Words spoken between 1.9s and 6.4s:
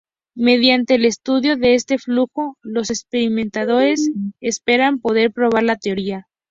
flujo, los experimentadores esperan poder probar la teoría.